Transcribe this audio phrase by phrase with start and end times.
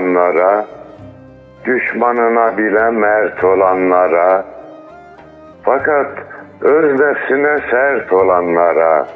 [0.00, 0.64] olanlara
[1.64, 4.44] Düşmanına bile mert olanlara
[5.62, 6.08] Fakat
[6.60, 9.06] öz nefsine sert olanlara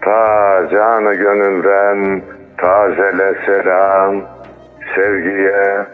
[0.00, 2.22] Ta canı gönülden
[2.56, 4.22] tazele selam
[4.94, 5.86] Sevgiye,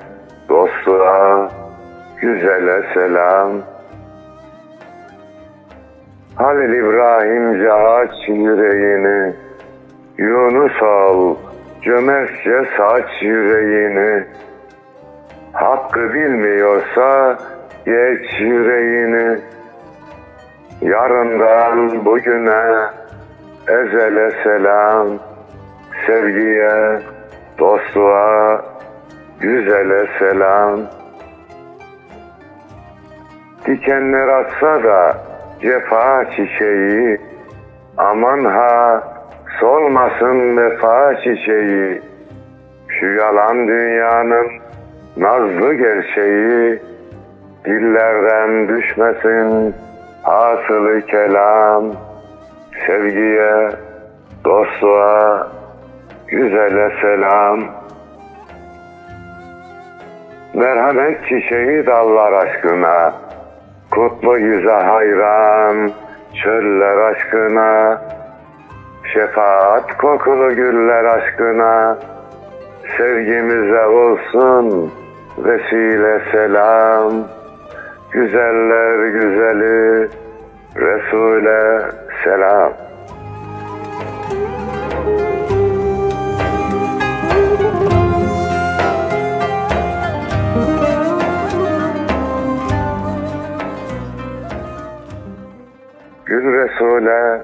[0.48, 1.50] dostluğa,
[2.20, 3.50] güzele selam.
[6.36, 9.34] Halil İbrahimce aç yüreğini
[10.18, 11.36] Yunus ol
[11.82, 14.24] cömertçe saç yüreğini.
[15.52, 17.38] Hakkı bilmiyorsa
[17.86, 19.40] geç yüreğini.
[20.80, 22.86] Yarından bugüne
[23.68, 25.08] ezele selam.
[26.06, 26.98] Sevgiye,
[27.58, 28.62] dostluğa,
[29.40, 30.80] güzele selam.
[33.66, 35.16] Dikenler atsa da
[35.60, 37.20] cefa çiçeği
[37.96, 39.02] Aman ha
[39.62, 42.02] solmasın vefa çiçeği.
[42.88, 44.48] Şu yalan dünyanın
[45.16, 46.82] nazlı gerçeği.
[47.64, 49.74] Dillerden düşmesin
[50.22, 51.84] hasılı kelam.
[52.86, 53.70] Sevgiye,
[54.44, 55.48] dostluğa,
[56.26, 57.60] güzele selam.
[60.54, 63.12] Merhamet çiçeği dallar aşkına.
[63.90, 65.90] Kutlu yüze hayran
[66.42, 68.00] çöller aşkına
[69.12, 71.98] Şefaat kokulu güller aşkına
[72.96, 74.92] Sevgimize olsun
[75.38, 77.12] vesile selam.
[78.10, 80.08] Güzeller güzeli
[80.76, 81.90] Resul'e
[82.24, 82.72] selam.
[96.26, 97.42] Gül Resul'e,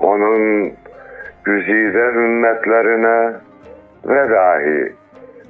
[0.00, 0.72] onun
[1.46, 3.36] güzide ümmetlerine
[4.04, 4.92] ve dahi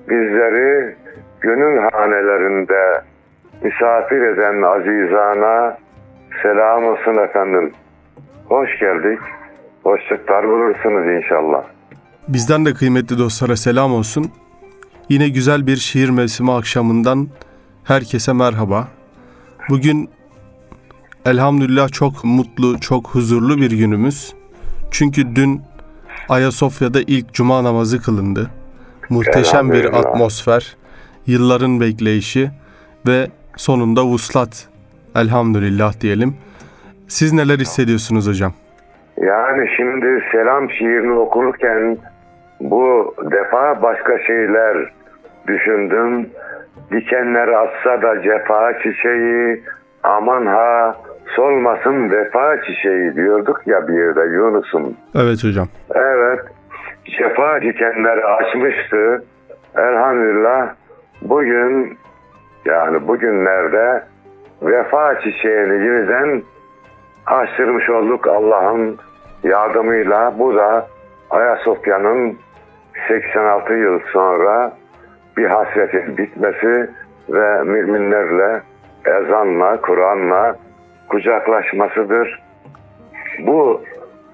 [0.08, 0.96] bizleri
[1.40, 3.02] gönül hanelerinde
[3.62, 5.78] misafir eden azizana
[6.42, 7.72] selam olsun efendim.
[8.48, 9.18] Hoş geldik.
[9.82, 11.64] Hoşluklar bulursunuz inşallah.
[12.28, 14.32] Bizden de kıymetli dostlara selam olsun.
[15.08, 17.28] Yine güzel bir şiir mevsimi akşamından
[17.84, 18.88] herkese merhaba.
[19.68, 20.10] Bugün
[21.26, 24.34] elhamdülillah çok mutlu, çok huzurlu bir günümüz.
[24.90, 25.62] Çünkü dün
[26.28, 28.50] Ayasofya'da ilk cuma namazı kılındı.
[29.10, 30.76] Muhteşem bir atmosfer,
[31.26, 32.50] yılların bekleyişi
[33.06, 33.26] ve
[33.56, 34.68] sonunda vuslat.
[35.16, 36.36] Elhamdülillah diyelim.
[37.08, 38.52] Siz neler hissediyorsunuz hocam?
[39.20, 41.98] Yani şimdi selam şiirini okurken
[42.60, 44.92] bu defa başka şeyler
[45.46, 46.30] düşündüm.
[46.92, 49.62] Dikenler atsa da cefa çiçeği,
[50.02, 54.96] aman ha solmasın vefa çiçeği diyorduk ya bir yerde Yunus'um.
[55.14, 55.68] Evet hocam.
[55.94, 56.40] Evet,
[57.04, 59.24] şefa dikenleri açmıştı.
[59.76, 60.74] Elhamdülillah
[61.22, 61.98] bugün
[62.64, 64.04] yani bugünlerde
[64.62, 66.42] vefa çiçeğini yeniden
[67.26, 68.98] açtırmış olduk Allah'ın
[69.42, 70.38] yardımıyla.
[70.38, 70.86] Bu da
[71.30, 72.38] Ayasofya'nın
[73.08, 74.72] 86 yıl sonra
[75.36, 76.90] bir hasretin bitmesi
[77.28, 78.62] ve müminlerle
[79.04, 80.56] ezanla, Kur'an'la
[81.08, 82.42] kucaklaşmasıdır.
[83.38, 83.82] Bu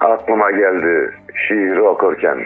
[0.00, 2.38] aklıma geldi şiiri okurken.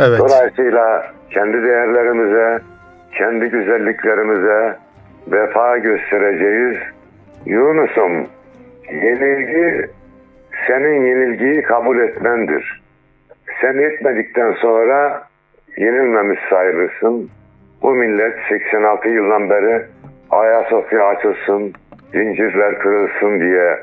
[0.00, 0.18] Evet.
[0.18, 2.60] Dolayısıyla kendi değerlerimize,
[3.12, 4.76] kendi güzelliklerimize
[5.28, 6.76] vefa göstereceğiz.
[7.46, 8.26] Yunus'um,
[8.92, 9.90] yenilgi
[10.66, 12.82] senin yenilgiyi kabul etmendir.
[13.60, 15.22] Sen etmedikten sonra
[15.76, 17.30] yenilmemiş sayılırsın.
[17.82, 19.82] Bu millet 86 yıldan beri
[20.30, 21.72] Ayasofya açılsın,
[22.12, 23.78] zincirler kırılsın diye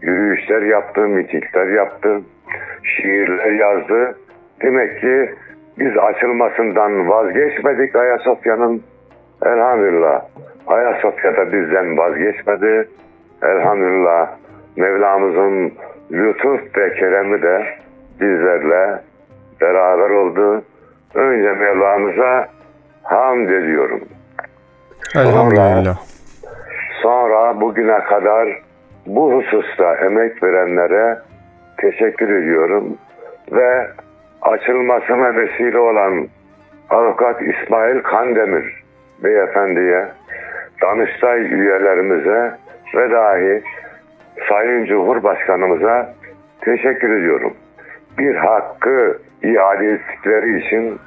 [0.00, 2.20] yürüyüşler yaptı, mitingler yaptı,
[2.82, 4.18] şiirler yazdı.
[4.62, 5.34] Demek ki
[5.78, 8.82] biz açılmasından vazgeçmedik Ayasofya'nın.
[9.44, 10.22] Elhamdülillah.
[10.66, 12.88] Ayasofya da bizden vazgeçmedi.
[13.42, 14.30] Elhamdülillah.
[14.76, 15.72] Mevlamızın
[16.12, 17.66] lütuf ve keremi de
[18.20, 19.00] bizlerle
[19.60, 20.62] beraber oldu.
[21.14, 22.48] Önce Mevlamıza
[23.02, 24.00] hamd ediyorum.
[25.14, 25.84] Elhamdülillah.
[25.84, 26.15] Sonra
[27.60, 28.48] bugüne kadar
[29.06, 31.18] bu hususta emek verenlere
[31.76, 32.98] teşekkür ediyorum
[33.52, 33.86] ve
[34.42, 36.28] açılmasına vesile olan
[36.90, 38.82] Avukat İsmail Kandemir
[39.24, 40.06] beyefendiye,
[40.82, 42.52] Danıştay üyelerimize
[42.94, 43.62] ve dahi
[44.48, 46.14] Sayın Cumhurbaşkanımıza
[46.60, 47.54] teşekkür ediyorum.
[48.18, 50.98] Bir hakkı iade ettikleri için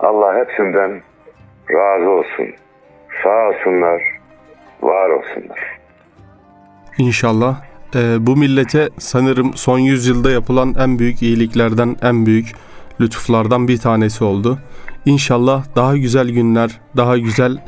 [0.00, 1.00] Allah hepsinden
[1.70, 2.48] razı olsun.
[3.22, 4.13] Sağ olsunlar,
[4.82, 5.58] var olsunlar.
[6.98, 7.56] İnşallah.
[7.96, 12.46] Ee, bu millete sanırım son yüzyılda yapılan en büyük iyiliklerden, en büyük
[13.00, 14.58] lütuflardan bir tanesi oldu.
[15.06, 17.58] İnşallah daha güzel günler, daha güzel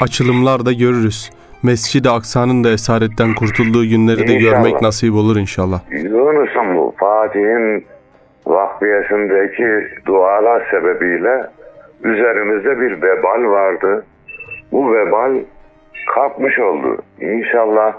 [0.00, 1.30] açılımlar da görürüz.
[1.62, 4.62] Mescid-i Aksa'nın da esaretten kurtulduğu günleri de İnşallah.
[4.62, 5.80] görmek nasip olur inşallah.
[5.90, 7.86] Yunus'un bu Fatih'in
[8.46, 11.46] vakfiyesindeki dualar sebebiyle
[12.04, 14.04] üzerimizde bir vebal vardı.
[14.72, 15.32] Bu vebal
[16.06, 16.98] kalkmış oldu.
[17.20, 17.94] İnşallah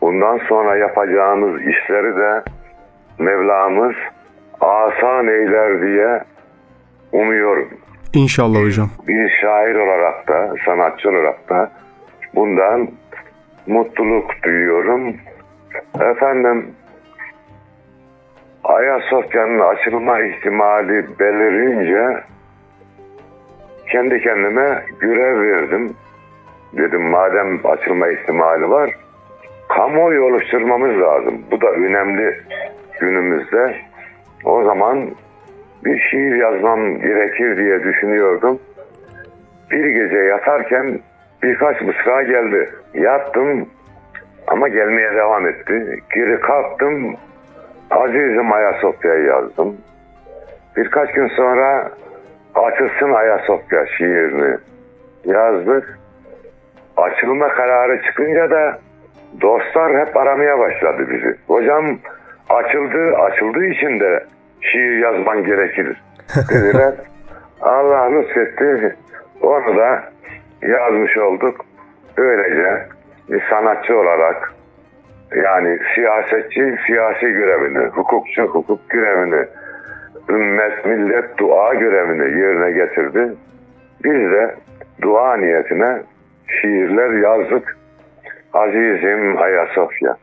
[0.00, 2.42] bundan sonra yapacağımız işleri de
[3.18, 3.94] Mevlamız
[4.60, 6.20] asan eyler diye
[7.12, 7.68] umuyorum.
[8.12, 8.90] İnşallah hocam.
[9.08, 11.70] Bir şair olarak da, sanatçı olarak da
[12.34, 12.88] bundan
[13.66, 15.16] mutluluk duyuyorum.
[16.00, 16.74] Efendim,
[18.64, 22.24] Ayasofya'nın açılma ihtimali belirince
[23.92, 25.96] kendi kendime görev verdim.
[26.76, 28.90] Dedim madem açılma ihtimali var,
[29.68, 31.42] kamuoyu oluşturmamız lazım.
[31.50, 32.40] Bu da önemli
[33.00, 33.76] günümüzde.
[34.44, 35.10] O zaman
[35.84, 38.58] bir şiir yazmam gerekir diye düşünüyordum.
[39.70, 41.00] Bir gece yatarken
[41.42, 42.70] birkaç mısra geldi.
[42.94, 43.68] Yattım
[44.46, 45.98] ama gelmeye devam etti.
[46.14, 47.16] Geri kalktım.
[47.90, 49.76] Azizim Ayasofya'yı yazdım.
[50.76, 51.90] Birkaç gün sonra
[52.54, 54.56] Açılsın Ayasofya şiirini
[55.24, 55.98] yazdık.
[56.96, 58.78] Açılma kararı çıkınca da
[59.40, 61.36] dostlar hep aramaya başladı bizi.
[61.46, 61.98] Hocam
[62.48, 64.24] açıldı, açıldığı için de
[64.60, 66.02] şiir yazman gerekir
[66.50, 66.94] dediler.
[67.60, 68.96] Allah lütfetti.
[69.42, 70.02] Onu da
[70.62, 71.64] yazmış olduk.
[72.16, 72.86] Böylece
[73.30, 74.52] bir sanatçı olarak
[75.44, 79.46] yani siyasetçi siyasi görevini, hukukçu hukuk görevini,
[80.28, 83.34] ümmet millet dua görevini yerine getirdi.
[84.04, 84.54] Biz de
[85.02, 86.02] dua niyetine
[86.48, 87.76] şiirler yazdık.
[88.52, 90.16] Azizim Ayasofya.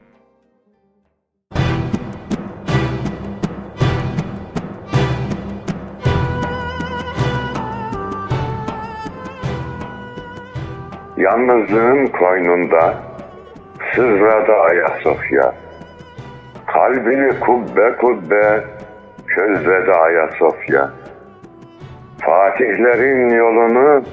[11.17, 12.95] Yalnızlığın koynunda
[13.95, 15.53] sızladı Ayasofya.
[16.67, 18.63] Kalbini kubbe kubbe
[19.27, 20.91] közledi Ayasofya.
[22.21, 24.03] Fatihlerin yolunu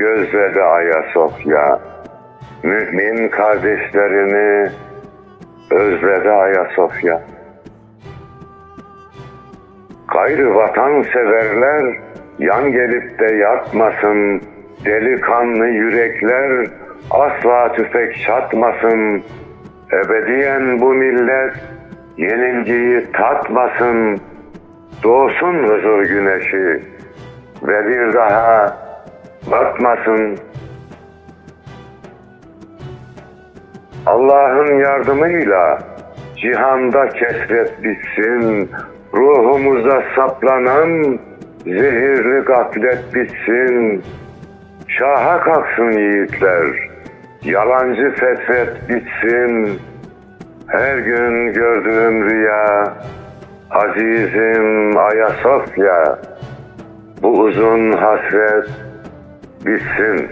[0.00, 1.78] gözledi Ayasofya.
[2.62, 4.70] Mümin kardeşlerini
[5.70, 7.22] özledi Ayasofya.
[10.14, 11.96] Gayrı vatan severler
[12.38, 14.42] yan gelip de yatmasın.
[14.84, 16.66] Delikanlı yürekler
[17.10, 19.22] asla tüfek çatmasın.
[19.92, 21.54] Ebediyen bu millet
[22.16, 24.20] yenilgiyi tatmasın.
[25.02, 26.82] Doğsun huzur güneşi
[27.62, 28.76] ve bir daha
[29.46, 30.38] batmasın.
[34.06, 35.78] Allah'ın yardımıyla
[36.36, 38.70] cihanda kesret bitsin.
[39.14, 41.18] Ruhumuza saplanan
[41.64, 44.02] zehirli gaflet bitsin.
[44.88, 46.90] Şaha kalksın yiğitler.
[47.42, 49.80] Yalancı fetret bitsin.
[50.66, 52.94] Her gün gördüğüm rüya
[53.70, 56.18] azizim Ayasofya.
[57.22, 58.89] Bu uzun hasret
[59.66, 60.30] bitsin.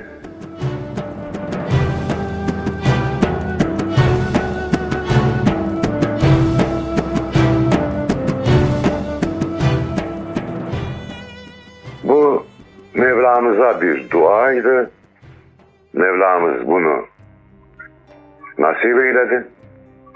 [12.05, 12.47] Bu
[12.95, 14.91] Mevlamıza bir duaydı.
[15.93, 17.05] Mevlamız bunu
[18.59, 19.45] nasip eyledi.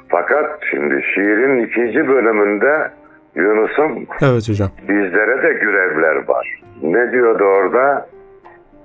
[0.08, 2.90] Fakat şimdi şiirin ikinci bölümünde
[3.34, 4.70] Yunus'un Evet hocam.
[4.82, 6.60] bizlere de görevler var.
[6.82, 8.06] Ne diyordu orada?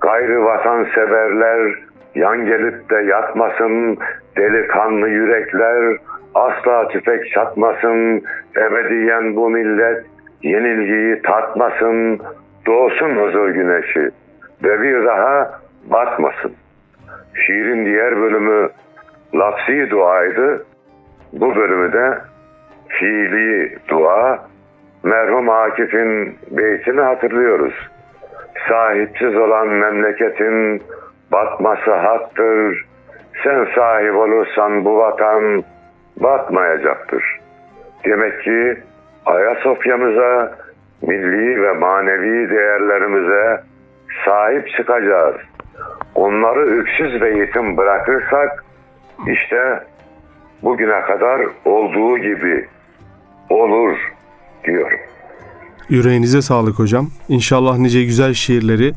[0.01, 1.75] Gayrı vatanseverler
[2.15, 3.97] yan gelip de yatmasın,
[4.37, 5.97] delikanlı yürekler
[6.35, 8.23] asla tüfek çatmasın,
[8.57, 10.05] ebediyen bu millet
[10.41, 12.19] yenilgiyi tatmasın,
[12.65, 14.09] doğsun huzur güneşi
[14.63, 16.53] ve bir daha batmasın.
[17.33, 18.69] Şiirin diğer bölümü
[19.35, 20.65] lafsi duaydı.
[21.33, 22.17] Bu bölümü de
[22.87, 24.39] fiili dua.
[25.03, 27.73] Merhum Akif'in beytini hatırlıyoruz.
[28.69, 30.83] Sahipsiz olan memleketin
[31.31, 32.85] batması haktır.
[33.43, 35.63] Sen sahip olursan bu vatan
[36.17, 37.39] batmayacaktır.
[38.05, 38.77] Demek ki
[39.25, 40.57] Ayasofya'mıza,
[41.01, 43.61] milli ve manevi değerlerimize
[44.25, 45.35] sahip çıkacağız.
[46.15, 48.63] Onları öksüz ve yetim bırakırsak
[49.27, 49.79] işte
[50.63, 52.67] bugüne kadar olduğu gibi
[53.49, 53.97] olur
[54.63, 54.99] diyorum.
[55.89, 57.07] Yüreğinize sağlık hocam.
[57.29, 58.91] İnşallah nice güzel şiirleri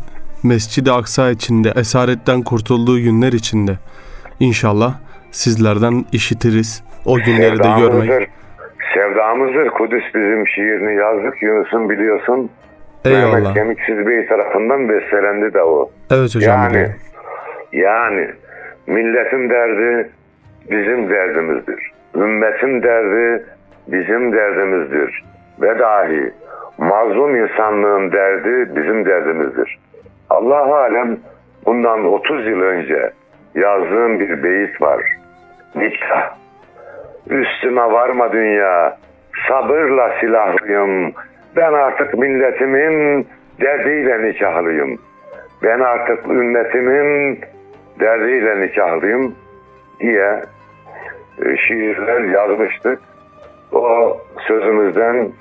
[0.45, 3.73] Mescid-i Aksa içinde esaretten kurtulduğu günler içinde
[4.41, 4.95] inşallah
[5.31, 6.85] sizlerden işitiriz.
[7.07, 8.29] O günleri de görmek.
[8.95, 9.69] Sevdamızdır.
[9.69, 11.43] Kudüs bizim şiirini yazdık.
[11.43, 12.51] Yunus'un biliyorsun.
[13.05, 13.55] Mehmet Eyvallah.
[13.55, 15.91] Kemiksiz Bey tarafından bestelendi de o.
[16.11, 16.59] Evet hocam.
[16.59, 16.95] Yani biliyorum.
[17.73, 18.31] yani
[18.87, 20.11] milletin derdi
[20.71, 21.93] bizim derdimizdir.
[22.15, 23.45] Ümmetin derdi
[23.89, 25.25] bizim derdimizdir.
[25.61, 26.33] Ve dahi
[26.81, 29.79] mazlum insanlığın derdi bizim derdimizdir.
[30.31, 31.19] Allah alem
[31.67, 33.11] bundan 30 yıl önce
[33.55, 35.03] yazdığım bir beyit var.
[35.75, 36.35] Nikah.
[37.31, 38.97] Üstüme varma dünya,
[39.49, 41.13] sabırla silahlıyım.
[41.57, 43.29] Ben artık milletimin
[43.61, 44.99] derdiyle nikahlıyım.
[45.63, 47.41] Ben artık ümmetimin
[48.01, 49.35] derdiyle nikahlıyım
[50.01, 50.43] diye
[51.45, 52.99] e, şiirler yazmıştık.
[53.73, 55.33] O sözümüzden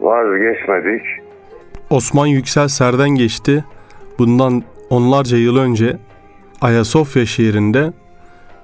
[0.00, 1.02] vazgeçmedik.
[1.90, 3.64] Osman Yüksel Serden geçti.
[4.18, 5.98] Bundan onlarca yıl önce
[6.60, 7.92] Ayasofya şiirinde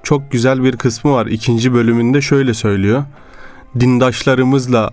[0.03, 1.25] çok güzel bir kısmı var.
[1.25, 3.03] İkinci bölümünde şöyle söylüyor.
[3.79, 4.89] Dindaşlarımızla,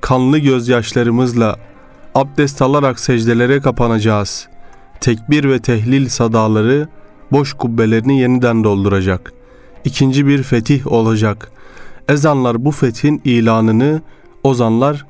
[0.00, 1.56] kanlı gözyaşlarımızla
[2.14, 4.48] abdest alarak secdelere kapanacağız.
[5.00, 6.88] Tekbir ve tehlil sadaları
[7.32, 9.32] boş kubbelerini yeniden dolduracak.
[9.84, 11.52] İkinci bir fetih olacak.
[12.08, 14.02] Ezanlar bu fethin ilanını,
[14.44, 15.06] ozanlar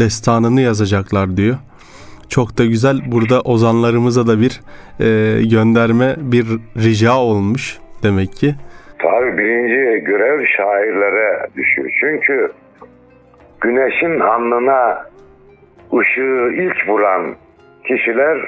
[0.00, 1.56] destanını yazacaklar diyor.
[2.28, 2.96] Çok da güzel.
[3.06, 4.60] Burada ozanlarımıza da bir
[5.00, 8.54] e, gönderme, bir rica olmuş demek ki.
[8.98, 11.90] Tabi birinci görev şairlere düşüyor.
[12.00, 12.52] Çünkü
[13.60, 15.06] güneşin alnına
[16.00, 17.34] ışığı ilk vuran
[17.84, 18.38] kişiler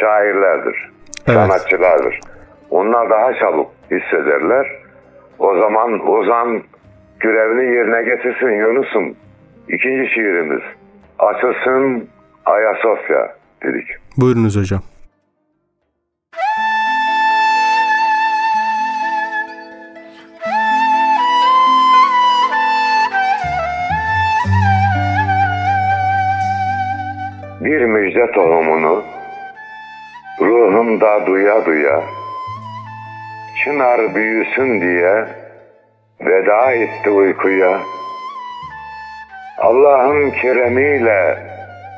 [0.00, 0.90] şairlerdir,
[1.26, 1.38] Evet.
[1.38, 2.20] sanatçılardır.
[2.70, 4.66] Onlar daha çabuk hissederler.
[5.38, 6.62] O zaman Ozan
[7.20, 9.14] görevini yerine getirsin Yunus'um.
[9.72, 10.62] İkinci şiirimiz.
[11.18, 12.08] Açılsın
[12.46, 13.86] Ayasofya dedik.
[14.16, 14.80] Buyurunuz hocam.
[27.60, 29.04] Bir müjde tohumunu
[30.40, 32.02] ruhumda duya duya
[33.64, 35.26] çınar büyüsün diye
[36.20, 37.80] veda etti uykuya.
[39.70, 41.38] Allah'ın keremiyle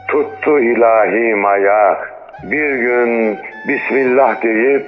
[0.09, 2.01] tuttu ilahi maya.
[2.43, 3.39] Bir gün
[3.69, 4.87] Bismillah deyip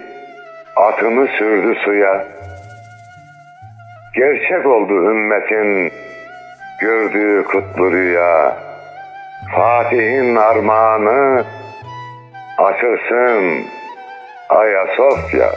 [0.76, 2.24] atını sürdü suya.
[4.14, 5.92] Gerçek oldu ümmetin
[6.80, 8.56] gördüğü kutlu rüya.
[9.56, 11.44] Fatih'in armağanı
[12.58, 13.64] açılsın
[14.48, 15.50] Ayasofya.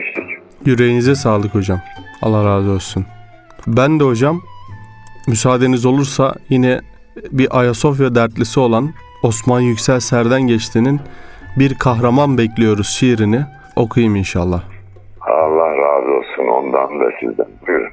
[0.00, 0.24] Demiştik.
[0.66, 1.80] Yüreğinize sağlık hocam.
[2.22, 3.06] Allah razı olsun.
[3.66, 4.40] Ben de hocam
[5.28, 6.80] müsaadeniz olursa yine
[7.32, 8.90] bir Ayasofya dertlisi olan
[9.22, 11.00] Osman Yüksel Serden Geçti'nin
[11.56, 13.44] bir kahraman bekliyoruz şiirini
[13.76, 14.62] okuyayım inşallah.
[15.20, 17.46] Allah razı olsun ondan da sizden.
[17.66, 17.90] Buyurun.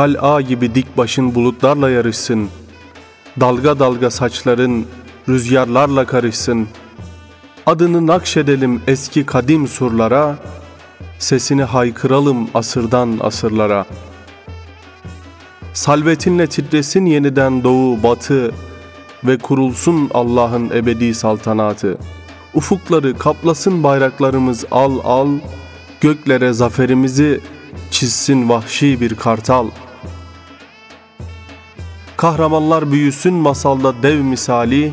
[0.00, 2.48] Kal'a gibi dik başın bulutlarla yarışsın.
[3.40, 4.86] Dalga dalga saçların
[5.28, 6.68] rüzgarlarla karışsın.
[7.66, 10.38] Adını nakşedelim eski kadim surlara.
[11.18, 13.86] Sesini haykıralım asırdan asırlara.
[15.72, 18.52] Salvetinle titresin yeniden doğu batı
[19.24, 21.98] ve kurulsun Allah'ın ebedi saltanatı.
[22.54, 25.28] Ufukları kaplasın bayraklarımız al al,
[26.00, 27.40] göklere zaferimizi
[27.90, 29.66] çizsin vahşi bir kartal.
[32.20, 34.92] Kahramanlar büyüsün masalda dev misali,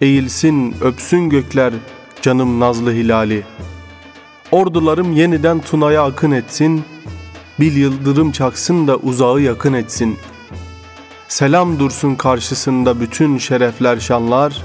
[0.00, 1.74] eğilsin öpsün gökler
[2.22, 3.42] canım nazlı hilali.
[4.50, 6.84] Ordularım yeniden Tuna'ya akın etsin,
[7.60, 10.18] bil yıldırım çaksın da uzağı yakın etsin.
[11.28, 14.62] Selam dursun karşısında bütün şerefler şanlar,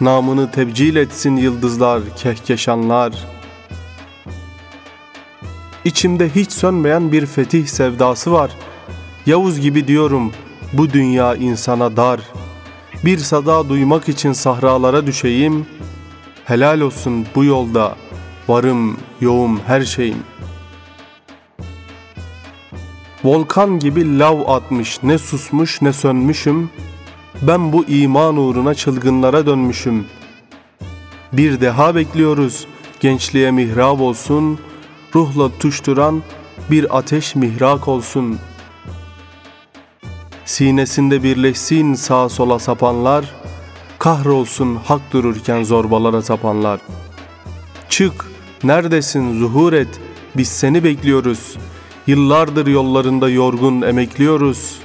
[0.00, 3.26] namını tebcil etsin yıldızlar kehkeşanlar.''
[5.84, 8.50] İçimde hiç sönmeyen bir fetih sevdası var.
[9.26, 10.32] Yavuz gibi diyorum
[10.78, 12.20] bu dünya insana dar.
[13.04, 15.66] Bir sada duymak için sahralara düşeyim.
[16.44, 17.96] Helal olsun bu yolda
[18.48, 20.18] varım yoğum her şeyim.
[23.24, 26.70] Volkan gibi lav atmış ne susmuş ne sönmüşüm.
[27.42, 30.06] Ben bu iman uğruna çılgınlara dönmüşüm.
[31.32, 32.66] Bir deha bekliyoruz
[33.00, 34.58] gençliğe mihrab olsun.''
[35.14, 36.22] ruhla tuşturan
[36.70, 38.38] bir ateş mihrak olsun.
[40.44, 43.24] Sinesinde birleşsin sağa sola sapanlar,
[43.98, 46.80] kahrolsun hak dururken zorbalara tapanlar.
[47.88, 48.26] Çık,
[48.64, 50.00] neredesin zuhur et,
[50.36, 51.56] biz seni bekliyoruz.
[52.06, 54.78] Yıllardır yollarında yorgun emekliyoruz.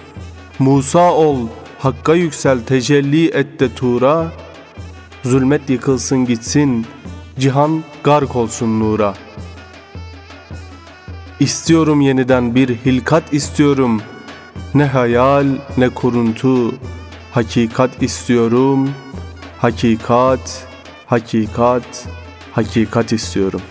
[0.59, 1.37] Musa ol,
[1.79, 4.31] hakka yüksel tecelli et de tura.
[5.23, 6.85] Zulmet yıkılsın gitsin,
[7.39, 9.13] cihan gark olsun nura.
[11.39, 14.01] İstiyorum yeniden bir hilkat istiyorum.
[14.75, 15.45] Ne hayal
[15.77, 16.71] ne kuruntu.
[17.31, 18.89] Hakikat istiyorum.
[19.57, 20.67] Hakikat,
[21.05, 22.07] hakikat,
[22.51, 23.61] hakikat istiyorum.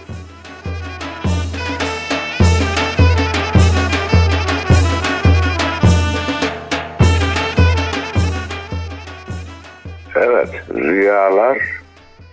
[10.15, 11.59] Evet, rüyalar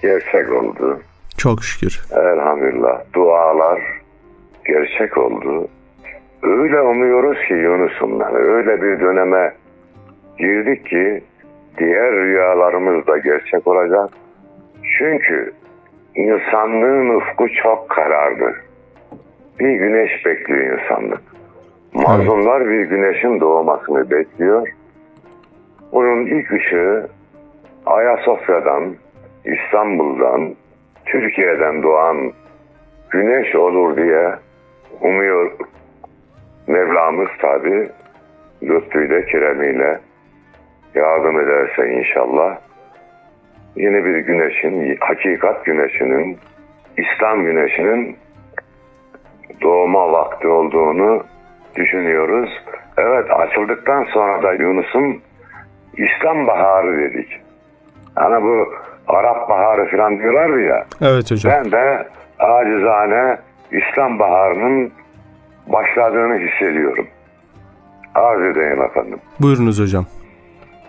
[0.01, 1.01] gerçek oldu.
[1.37, 2.05] Çok şükür.
[2.11, 3.01] Elhamdülillah.
[3.13, 3.81] Dualar
[4.65, 5.67] gerçek oldu.
[6.45, 8.35] Öyle umuyoruz ki Yunus'umdan.
[8.35, 9.53] Öyle bir döneme
[10.37, 11.23] girdik ki
[11.77, 14.09] diğer rüyalarımız da gerçek olacak.
[14.97, 15.53] Çünkü
[16.15, 18.55] insanlığın ufku çok karardı.
[19.59, 21.21] Bir güneş bekliyor insanlık.
[21.93, 24.67] Mazlumlar bir güneşin doğmasını bekliyor.
[25.91, 27.07] Bunun ilk ışığı
[27.85, 28.95] Ayasofya'dan,
[29.45, 30.55] İstanbul'dan,
[31.05, 32.31] Türkiye'den doğan
[33.09, 34.35] güneş olur diye
[35.01, 35.51] umuyor
[36.67, 37.89] Mevlamız tabi
[38.63, 39.99] lütfuyla, keremiyle
[40.95, 42.57] yardım ederse inşallah
[43.75, 46.37] yeni bir güneşin, hakikat güneşinin,
[46.97, 48.17] İslam güneşinin
[49.61, 51.23] doğma vakti olduğunu
[51.75, 52.63] düşünüyoruz.
[52.97, 55.21] Evet açıldıktan sonra da Yunus'un
[55.97, 57.41] İslam baharı dedik.
[58.15, 58.73] Hani bu
[59.07, 60.85] Arap baharı falan diyorlar ya.
[61.01, 61.53] Evet hocam.
[61.53, 62.07] Ben de
[62.39, 63.37] acizane
[63.71, 64.91] İslam baharının
[65.67, 67.07] başladığını hissediyorum.
[68.15, 69.19] Arz edeyim efendim.
[69.39, 70.05] Buyurunuz hocam.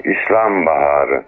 [0.05, 1.25] İslam baharı.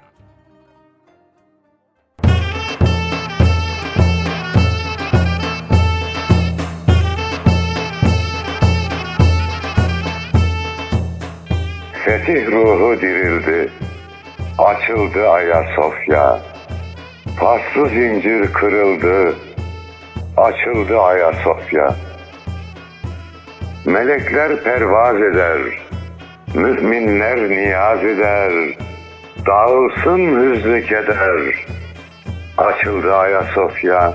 [12.05, 13.71] Fetih ruhu dirildi,
[14.59, 16.39] açıldı Ayasofya.
[17.41, 19.35] Paslı zincir kırıldı,
[20.37, 21.95] açıldı Ayasofya.
[23.89, 25.59] Melekler pervaz eder,
[26.55, 28.53] müminler niyaz eder.
[29.47, 31.67] Dağılsın hüznü keder,
[32.59, 34.15] açıldı Ayasofya.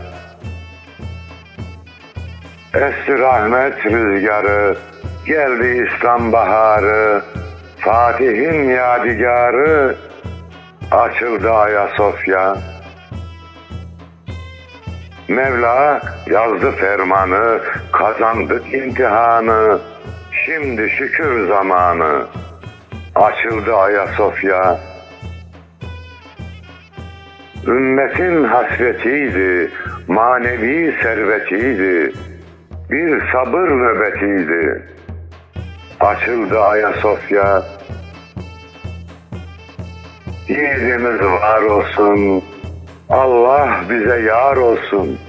[2.74, 4.78] Esti rahmet rüzgarı,
[5.26, 7.22] geldi İslam baharı.
[7.80, 9.96] Fatih'in yadigarı,
[10.92, 12.58] açıldı Ayasofya.
[15.28, 19.80] Mevla yazdı fermanı, kazandık imtihanı.
[20.46, 22.26] Şimdi şükür zamanı,
[23.16, 24.80] açıldı Ayasofya.
[27.68, 29.72] Ümmetin hasretiydi,
[30.08, 32.14] manevi servetiydi.
[32.90, 34.84] Bir sabır nöbetiydi.
[36.00, 37.64] Açıldı Ayasofya.
[40.48, 42.44] Yiğidimiz var olsun.
[43.10, 45.20] Allah bize yar olsun.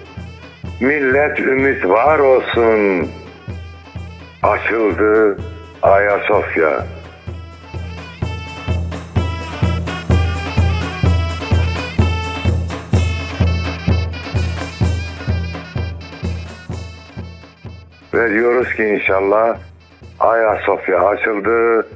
[0.81, 3.11] Millet ümit var olsun.
[4.43, 5.39] Açıldı
[5.83, 6.87] Ayasofya.
[18.15, 19.59] Ve diyoruz ki inşallah
[20.21, 21.87] Ayasofya açıldı,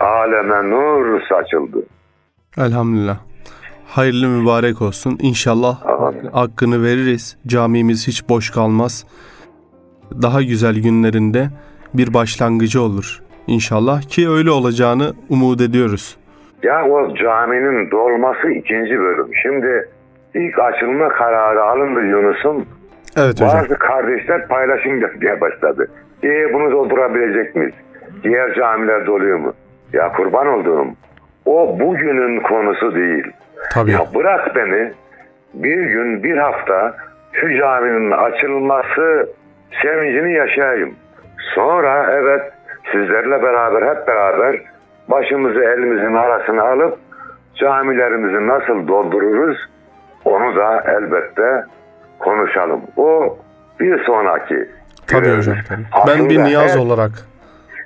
[0.00, 1.78] aleme nur saçıldı.
[2.58, 3.33] Elhamdülillah.
[3.94, 5.18] Hayırlı mübarek olsun.
[5.22, 6.26] İnşallah Amin.
[6.32, 7.38] hakkını veririz.
[7.46, 9.06] Camimiz hiç boş kalmaz.
[10.22, 11.48] Daha güzel günlerinde
[11.94, 13.22] bir başlangıcı olur.
[13.46, 16.16] İnşallah ki öyle olacağını umut ediyoruz.
[16.62, 19.30] Ya o caminin dolması ikinci bölüm.
[19.42, 19.88] Şimdi
[20.34, 22.66] ilk açılma kararı alındı Yunus'un.
[23.16, 23.48] Evet hocam.
[23.48, 25.90] Bazı kardeşler paylaşım yapmaya başladı.
[26.24, 27.74] E bunu doldurabilecek miyiz?
[28.24, 29.52] Diğer camiler doluyor mu?
[29.92, 30.86] Ya kurban olduğum.
[31.46, 33.24] O bugünün konusu değil.
[33.72, 33.90] Tabii.
[33.90, 34.92] Ya bırak beni
[35.54, 36.96] bir gün bir hafta
[37.32, 39.28] şu caminin açılması
[39.82, 40.94] sevincini yaşayayım.
[41.54, 42.52] Sonra evet
[42.92, 44.60] sizlerle beraber hep beraber
[45.08, 46.98] başımızı elimizin arasına alıp
[47.54, 49.58] camilerimizi nasıl doldururuz
[50.24, 51.64] onu da elbette
[52.18, 52.80] konuşalım.
[52.96, 53.38] O
[53.80, 54.68] bir sonraki
[55.06, 55.48] Tabii görevimiz.
[55.48, 55.58] hocam.
[55.68, 55.82] Tabii.
[56.18, 57.10] Ben bir niyaz her- olarak.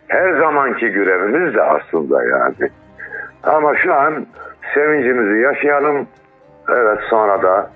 [0.09, 2.71] her zamanki görevimiz de aslında yani.
[3.43, 4.27] Ama şu an
[4.75, 6.07] sevincimizi yaşayalım.
[6.69, 7.71] Evet sonra da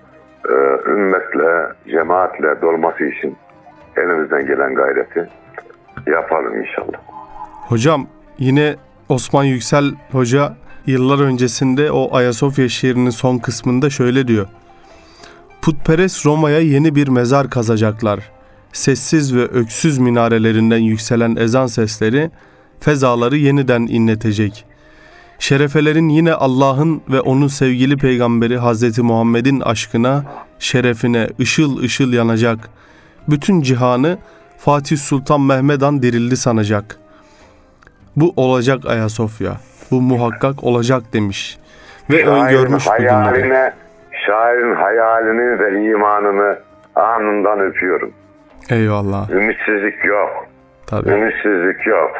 [0.48, 3.36] e, ümmetle, cemaatle dolması için
[3.96, 5.28] elimizden gelen gayreti
[6.06, 6.98] yapalım inşallah.
[7.68, 8.06] Hocam
[8.38, 8.76] yine
[9.08, 10.52] Osman Yüksel Hoca
[10.86, 14.46] yıllar öncesinde o Ayasofya şiirinin son kısmında şöyle diyor.
[15.62, 18.32] Putperest Roma'ya yeni bir mezar kazacaklar.
[18.72, 22.30] Sessiz ve öksüz minarelerinden yükselen ezan sesleri
[22.80, 24.66] fezaları yeniden inletecek.
[25.42, 30.24] Şerefelerin yine Allah'ın ve onun sevgili peygamberi Hazreti Muhammed'in aşkına,
[30.58, 32.58] şerefine ışıl ışıl yanacak.
[33.28, 34.18] Bütün cihanı
[34.58, 36.96] Fatih Sultan Mehmed Han dirildi sanacak.
[38.16, 39.52] Bu olacak Ayasofya.
[39.90, 41.58] Bu muhakkak olacak demiş.
[42.10, 43.12] Ve öngörmüş bu günleri.
[43.12, 43.72] hayaline,
[44.26, 46.58] şairin hayalini ve imanını
[46.94, 48.12] anından öpüyorum.
[48.70, 49.30] Eyvallah.
[49.30, 50.46] Ümitsizlik yok.
[50.86, 51.10] Tabii.
[51.10, 52.10] Ümitsizlik yok.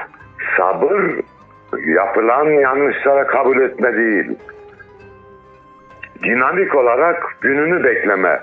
[0.56, 1.22] Sabır
[1.87, 4.38] yapılan yanlışlara kabul etme değil.
[6.22, 8.40] Dinamik olarak gününü bekleme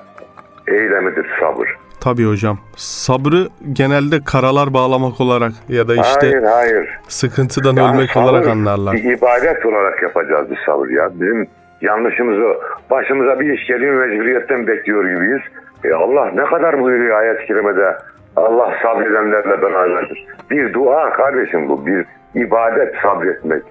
[0.68, 1.78] eylemidir sabır.
[2.04, 2.58] Tabii hocam.
[2.76, 6.90] Sabrı genelde karalar bağlamak olarak ya da işte hayır hayır.
[7.08, 8.94] sıkıntıdan Yani ölmek sabır olarak anlarlar.
[8.94, 11.10] Bir ibadet olarak yapacağız bir sabır ya.
[11.14, 11.48] Bizim
[11.82, 15.42] yanlışımızı başımıza bir iş geliyor mecburiyetten bekliyor gibiyiz.
[15.84, 17.98] E Allah ne kadar buyuruyor ayet-i kerimede
[18.36, 20.26] Allah sabredenlerle beraberdir.
[20.52, 21.86] Bir dua kardeşim bu.
[21.86, 23.64] Bir ibadet sabretmek.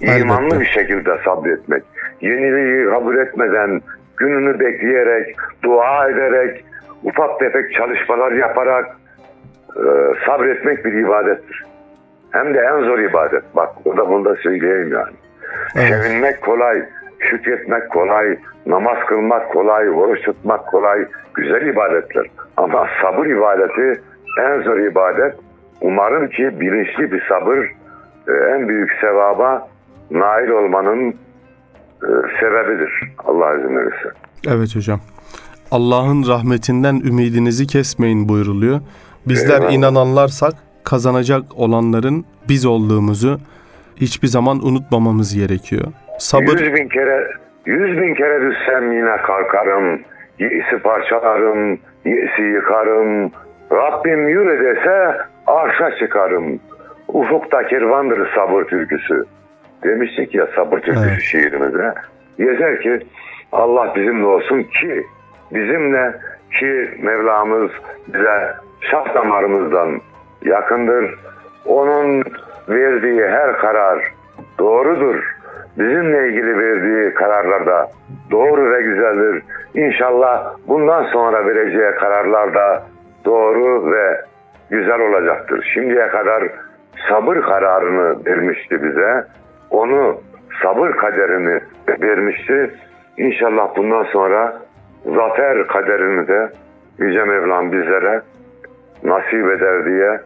[0.00, 0.60] İmanlı Elbette.
[0.60, 1.82] bir şekilde sabretmek.
[2.20, 3.80] Yeniliği kabul etmeden
[4.16, 6.64] gününü bekleyerek, dua ederek,
[7.02, 8.96] ufak tefek çalışmalar yaparak
[9.76, 9.84] e,
[10.26, 11.64] sabretmek bir ibadettir.
[12.30, 13.42] Hem de en zor ibadet.
[13.56, 15.16] Bak o da bunu da söyleyeyim yani.
[15.76, 15.88] Evet.
[15.88, 16.82] Sevinmek kolay,
[17.18, 21.06] şükretmek kolay, namaz kılmak kolay, oruç tutmak kolay.
[21.34, 22.26] Güzel ibadetler.
[22.56, 24.00] Ama sabır ibadeti
[24.40, 25.34] en zor ibadet.
[25.80, 27.70] Umarım ki bilinçli bir sabır
[28.28, 29.68] en büyük sevaba
[30.10, 31.10] nail olmanın
[32.02, 32.08] e,
[32.40, 33.00] sebebidir.
[33.24, 34.08] Allah izin verirse.
[34.48, 35.00] Evet hocam.
[35.70, 38.80] Allah'ın rahmetinden ümidinizi kesmeyin buyruluyor.
[39.26, 39.72] Bizler Eyvallah.
[39.72, 40.52] inananlarsak
[40.84, 43.38] kazanacak olanların biz olduğumuzu
[43.96, 45.84] hiçbir zaman unutmamamız gerekiyor.
[46.18, 47.28] Sabır Yüz bin kere,
[47.66, 50.00] yüz bin kere düşsem yine kalkarım.
[50.38, 53.30] Yisi parçalarım, yisi yıkarım.
[53.72, 56.60] Rabbim yürü dese arşa çıkarım.
[57.08, 59.24] Ufukta kervandır sabır türküsü.
[59.84, 61.22] Demiştik ya sabır türküsü Evet.
[61.22, 61.94] şiirimizde.
[62.38, 63.00] Yeter ki
[63.52, 65.06] Allah bizimle olsun ki
[65.54, 66.14] bizimle
[66.58, 67.70] ki Mevlamız
[68.08, 70.00] bize şah damarımızdan
[70.44, 71.14] yakındır.
[71.66, 72.24] Onun
[72.68, 74.12] verdiği her karar
[74.58, 75.36] doğrudur.
[75.78, 77.88] Bizimle ilgili verdiği kararlar da
[78.30, 79.42] doğru ve güzeldir.
[79.74, 82.82] İnşallah bundan sonra vereceği kararlar da
[83.24, 84.20] doğru ve
[84.70, 85.70] güzel olacaktır.
[85.74, 86.44] Şimdiye kadar
[87.08, 89.26] sabır kararını vermişti bize.
[89.70, 90.20] Onu
[90.62, 91.60] sabır kaderini
[92.00, 92.74] vermişti.
[93.18, 94.62] İnşallah bundan sonra
[95.04, 96.52] zafer kaderini de
[96.98, 98.22] Yüce Mevlam bizlere
[99.04, 100.20] nasip eder diye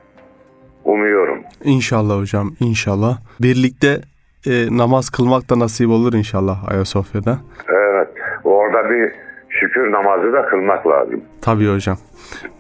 [0.84, 1.38] umuyorum.
[1.64, 3.18] inşallah hocam inşallah.
[3.40, 4.00] Birlikte
[4.46, 7.38] e, namaz kılmak da nasip olur inşallah Ayasofya'da.
[7.68, 8.08] Evet.
[8.44, 9.12] Orada bir
[9.48, 11.20] şükür namazı da kılmak lazım.
[11.42, 11.96] Tabii hocam.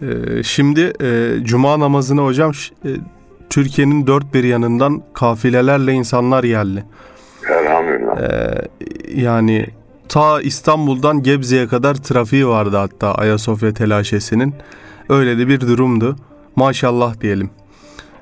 [0.02, 1.08] E, şimdi e,
[1.44, 2.50] cuma namazına hocam
[2.84, 2.88] e,
[3.50, 6.84] Türkiye'nin dört bir yanından kafilelerle insanlar geldi.
[7.50, 8.16] Elhamdülillah.
[9.14, 9.66] Yani
[10.08, 14.54] ta İstanbul'dan Gebze'ye kadar trafiği vardı hatta Ayasofya telaşesinin.
[15.08, 16.16] Öyle de bir durumdu.
[16.56, 17.50] Maşallah diyelim.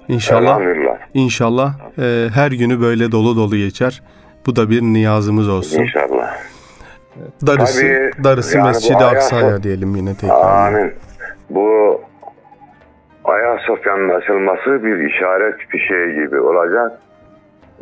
[0.09, 0.61] İnşallah
[1.15, 4.03] inşallah e, her günü böyle dolu dolu geçer.
[4.47, 5.79] Bu da bir niyazımız olsun.
[5.79, 6.37] İnşallah.
[7.47, 10.67] Darısı, Tabii, darısı yani Mescid-i Aksa'ya diyelim yine tekrar.
[10.67, 10.93] Amin.
[11.51, 12.01] Bu
[13.29, 16.93] Ayasofya'nın açılması bir işaret bir şey gibi olacak.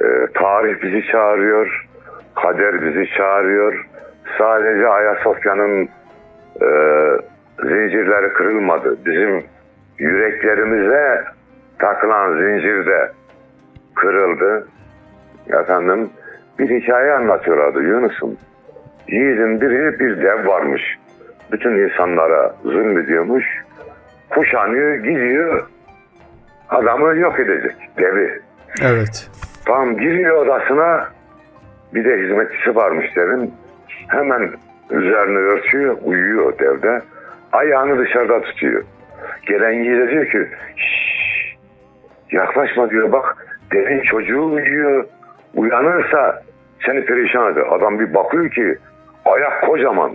[0.01, 1.87] Ee, tarih bizi çağırıyor.
[2.35, 3.87] Kader bizi çağırıyor.
[4.39, 5.89] Sadece Ayasofya'nın
[6.63, 6.69] e,
[7.63, 8.97] zincirleri kırılmadı.
[9.07, 9.45] Bizim
[9.99, 11.25] yüreklerimize
[11.79, 13.13] takılan zincir de
[13.95, 14.69] kırıldı.
[15.49, 16.11] Efendim
[16.59, 18.37] bir hikaye anlatıyorlardı Yunus'um.
[19.09, 20.83] Yiğidin biri bir dev varmış.
[21.53, 23.66] Bütün insanlara zulmediyormuş.
[24.31, 25.67] Kuşanıyor, gidiyor.
[26.69, 28.41] Adamı yok edecek, devi.
[28.83, 29.31] Evet.
[29.67, 31.09] Tam giriyor odasına
[31.95, 33.55] bir de hizmetçisi varmış devin.
[34.09, 34.51] Hemen
[34.91, 37.01] üzerini örtüyor, uyuyor devde.
[37.53, 38.85] Ayağını dışarıda tutuyor.
[39.47, 41.57] Gelen yiğide diyor ki "Şşş,
[42.31, 45.05] yaklaşma diyor bak devin çocuğu uyuyor.
[45.55, 46.43] Uyanırsa
[46.87, 47.65] seni perişan eder.
[47.71, 48.77] Adam bir bakıyor ki
[49.25, 50.13] ayak kocaman.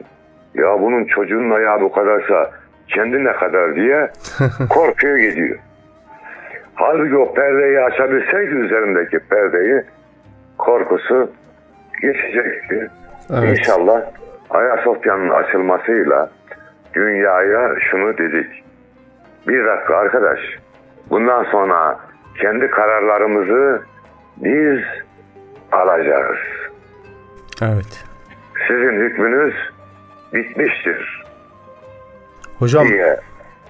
[0.54, 2.52] Ya bunun çocuğunun ayağı bu kadarsa
[2.94, 4.12] kendi ne kadar diye
[4.70, 5.60] korkuyor gidiyor.
[6.76, 9.84] Halbuki o perdeyi açabilseydi üzerindeki perdeyi
[10.58, 11.32] korkusu
[12.02, 12.90] geçecekti.
[13.34, 13.60] Evet.
[13.60, 14.02] İnşallah
[14.50, 16.30] Ayasofya'nın açılmasıyla
[16.94, 18.64] dünyaya şunu dedik.
[19.48, 20.40] Bir dakika arkadaş.
[21.10, 22.00] Bundan sonra
[22.42, 23.82] kendi kararlarımızı
[24.38, 24.82] biz
[25.72, 26.38] alacağız.
[27.62, 28.06] Evet.
[28.68, 29.54] Sizin hükmünüz
[30.34, 31.21] bitmiştir
[32.62, 32.88] Hocam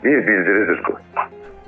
[0.03, 0.93] bir bildiridir bu.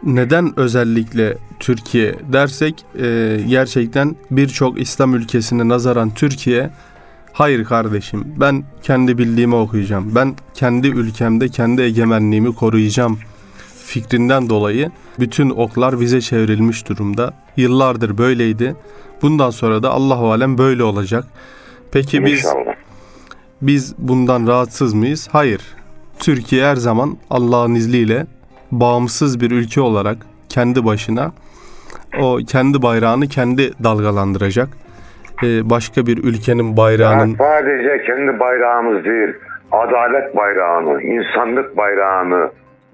[0.03, 6.69] neden özellikle Türkiye dersek e, gerçekten birçok İslam ülkesine nazaran Türkiye
[7.33, 10.15] hayır kardeşim ben kendi bildiğimi okuyacağım.
[10.15, 13.19] Ben kendi ülkemde kendi egemenliğimi koruyacağım
[13.85, 17.33] fikrinden dolayı bütün oklar bize çevrilmiş durumda.
[17.57, 18.75] Yıllardır böyleydi.
[19.21, 21.25] Bundan sonra da Allahu alem böyle olacak.
[21.91, 22.75] Peki biz İnşallah.
[23.61, 25.29] biz bundan rahatsız mıyız?
[25.31, 25.61] Hayır.
[26.25, 28.25] Türkiye her zaman Allah'ın izniyle
[28.71, 30.17] bağımsız bir ülke olarak
[30.49, 31.31] kendi başına
[32.21, 34.67] o kendi bayrağını kendi dalgalandıracak.
[35.43, 39.33] Ee, başka bir ülkenin bayrağının Ya sadece kendi bayrağımız değil,
[39.71, 42.49] adalet bayrağını, insanlık bayrağını,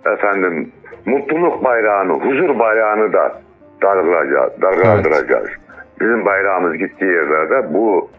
[0.06, 0.72] efendim
[1.06, 3.42] mutluluk bayrağını, huzur bayrağını da
[3.82, 5.50] dalgalayacağız, dalgalandıracağız.
[6.02, 8.10] Bizim bayrağımız gittiği yerlerde bu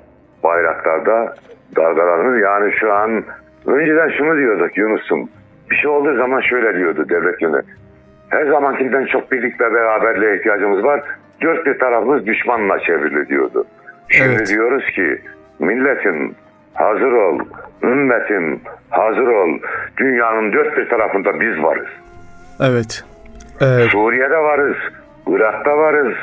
[0.45, 1.35] bayraklarda
[1.77, 2.39] dalgalanır.
[2.39, 3.25] Yani şu an
[3.67, 5.29] önceden şunu diyorduk Yunus'um.
[5.71, 7.75] Bir şey olduğu zaman şöyle diyordu devlet yönetimi.
[8.29, 11.03] Her zamankinden çok birlik ve beraberliğe ihtiyacımız var.
[11.43, 13.65] Dört bir tarafımız düşmanla çevrili diyordu.
[14.09, 14.49] Şimdi Evet.
[14.49, 15.19] diyoruz ki
[15.59, 16.37] milletin
[16.75, 17.39] hazır ol,
[17.83, 19.59] ümmetin hazır ol.
[19.97, 21.89] Dünyanın dört bir tarafında biz varız.
[22.61, 23.05] evet.
[23.63, 24.77] Ee, Suriye'de varız,
[25.27, 26.15] Irak'ta varız,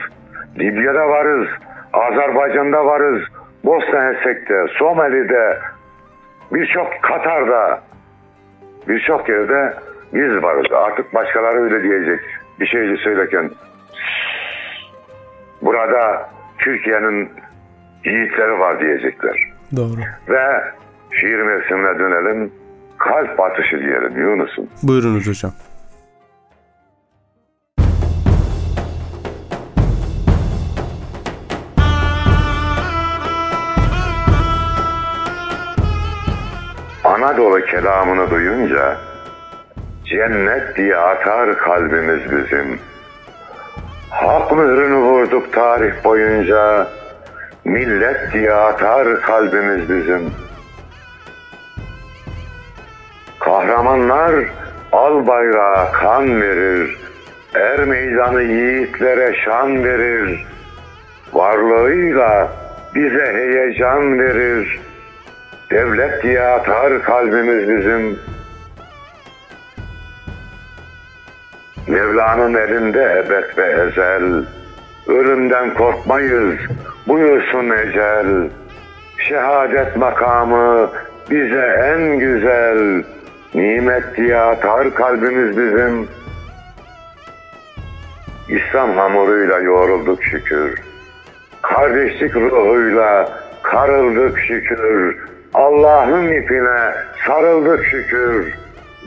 [0.59, 1.47] Libya'da varız,
[1.93, 3.21] Azerbaycan'da varız,
[3.65, 5.57] Bosna Hersek'te, Somali'de,
[6.51, 7.81] birçok Katar'da,
[8.87, 9.73] birçok yerde
[10.13, 10.71] biz varız.
[10.71, 12.19] Artık başkaları öyle diyecek
[12.59, 13.51] bir şey söylerken.
[15.61, 17.29] Burada Türkiye'nin
[18.05, 19.37] yiğitleri var diyecekler.
[19.75, 19.99] doğru.
[20.29, 20.63] Ve
[21.11, 22.51] şiir mevsimine dönelim.
[22.97, 24.67] Kalp atışı diyelim Yunus'um.
[24.83, 25.51] Buyurunuz hocam.
[37.71, 38.97] Kelamını duyunca
[40.05, 42.79] cennet diye atar kalbimiz bizim.
[44.09, 46.87] Hak mührünü vurduk tarih boyunca
[47.65, 50.31] millet diye atar kalbimiz bizim.
[53.39, 54.35] Kahramanlar
[54.91, 56.97] al bayrağa kan verir,
[57.55, 60.45] er meydanı yiğitlere şan verir.
[61.33, 62.49] Varlığıyla
[62.95, 64.86] bize heyecan verir.
[65.71, 68.19] Devlet diye atar kalbimiz bizim.
[71.87, 74.43] Mevla'nın elinde ebed ve ezel.
[75.07, 76.55] Ölümden korkmayız,
[77.07, 78.49] buyursun ecel.
[79.17, 80.89] Şehadet makamı
[81.29, 83.03] bize en güzel.
[83.53, 86.07] Nimet diye atar kalbimiz bizim.
[88.49, 90.81] İslam hamuruyla yoğrulduk şükür.
[91.61, 93.29] Kardeşlik ruhuyla
[93.63, 95.36] karıldık şükür.
[95.53, 96.93] Allah'ın ipine
[97.27, 98.53] sarıldık şükür.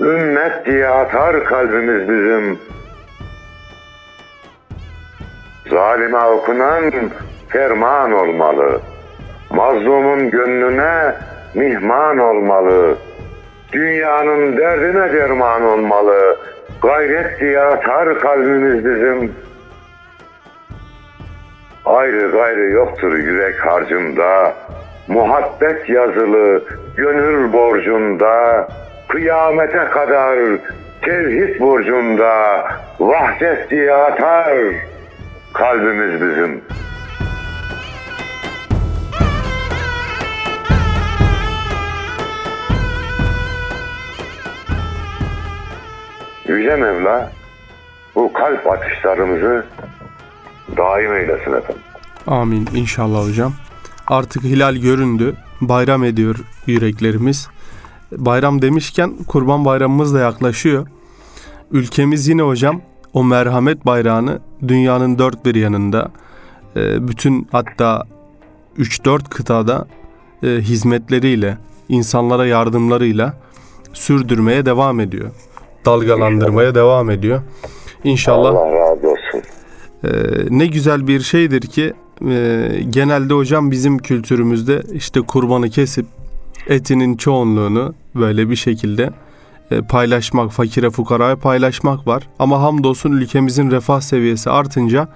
[0.01, 2.59] Ümmet diye atar kalbimiz bizim.
[5.71, 6.93] Zalime okunan
[7.49, 8.81] ferman olmalı.
[9.51, 11.15] Mazlumun gönlüne
[11.55, 12.97] mihman olmalı.
[13.73, 16.39] Dünyanın derdine derman olmalı.
[16.83, 19.35] Gayret diye atar kalbimiz bizim.
[21.85, 24.55] Ayrı gayrı yoktur yürek harcında.
[25.11, 26.65] Muhabbet yazılı
[26.97, 28.69] gönül borcunda.
[29.09, 30.39] Kıyamete kadar
[31.03, 32.65] tevhid burcunda.
[33.01, 34.59] Vahdet diye atar
[35.53, 36.63] kalbimiz bizim.
[46.49, 47.31] Yüce Mevla
[48.15, 49.67] bu kalp atışlarımızı
[50.77, 51.83] daim eylesin efendim.
[52.27, 53.53] Amin inşallah hocam.
[54.11, 55.37] Artık hilal göründü.
[55.61, 57.49] Bayram ediyor yüreklerimiz.
[58.13, 60.87] Bayram demişken Kurban Bayramımız da yaklaşıyor.
[61.71, 62.81] Ülkemiz yine hocam
[63.13, 66.11] o merhamet bayrağını dünyanın dört bir yanında
[66.77, 68.07] e, bütün hatta
[68.79, 69.87] 3-4 kıtada
[70.43, 73.35] e, hizmetleriyle, insanlara yardımlarıyla
[73.93, 75.31] sürdürmeye devam ediyor.
[75.87, 77.43] Dalgalandırmaya devam ediyor.
[78.05, 79.43] İnşallah Allah razı olsun.
[80.05, 80.09] ee,
[80.51, 81.95] ne güzel bir şeydir ki
[82.29, 86.07] e, genelde hocam bizim kültürümüzde işte kurbanı kesip
[86.67, 89.11] etinin çoğunluğunu böyle bir şekilde
[89.71, 92.29] e, paylaşmak, fakire fukaraya paylaşmak var.
[92.39, 95.09] Ama hamdolsun ülkemizin refah seviyesi artınca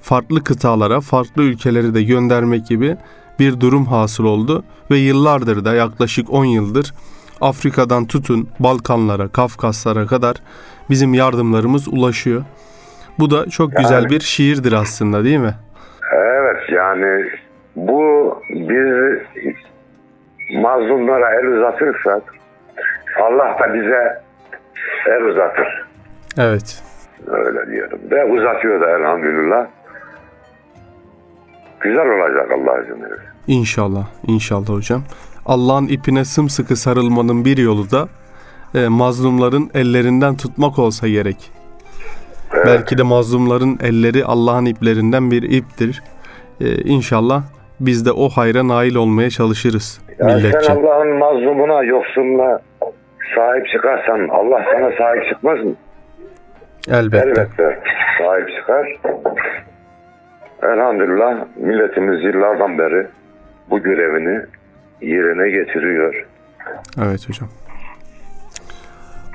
[0.00, 2.96] farklı kıtalara, farklı ülkeleri de göndermek gibi
[3.38, 6.94] bir durum hasıl oldu ve yıllardır da yaklaşık 10 yıldır
[7.40, 10.36] Afrika'dan tutun Balkanlara, Kafkaslara kadar
[10.90, 12.44] bizim yardımlarımız ulaşıyor.
[13.18, 15.54] Bu da çok güzel bir şiirdir aslında değil mi?
[16.14, 17.24] Evet yani
[17.76, 19.18] bu biz
[20.62, 22.22] mazlumlara el uzatırsak
[23.22, 24.22] Allah da bize
[25.06, 25.84] el uzatır.
[26.38, 26.82] Evet.
[27.26, 27.98] Öyle diyelim.
[28.10, 29.66] Ve uzatıyor da elhamdülillah.
[31.80, 33.20] Güzel olacak Allah izin verir.
[33.46, 34.06] İnşallah.
[34.26, 35.02] İnşallah hocam.
[35.46, 38.08] Allah'ın ipine sımsıkı sarılmanın bir yolu da
[38.74, 41.50] e, mazlumların ellerinden tutmak olsa gerek.
[42.56, 42.66] Evet.
[42.66, 46.02] Belki de mazlumların elleri Allah'ın iplerinden bir iptir.
[46.60, 47.42] E, inşallah
[47.80, 50.60] biz de o hayra nail olmaya çalışırız Yani milletçe.
[50.60, 52.60] sen Allah'ın mazlumuna, yoksuluna
[53.34, 55.74] sahip çıkarsan Allah sana sahip çıkmaz mı?
[56.90, 57.28] Elbette.
[57.28, 57.80] Elbette
[58.18, 58.86] sahip çıkar.
[60.62, 63.06] Elhamdülillah milletimiz yıllardan beri
[63.70, 64.40] bu görevini
[65.00, 66.26] yerine getiriyor.
[66.98, 67.48] Evet hocam.